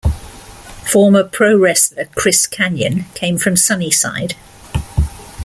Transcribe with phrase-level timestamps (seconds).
[0.91, 4.33] Former pro wrestler Chris Kanyon came from Sunnyside.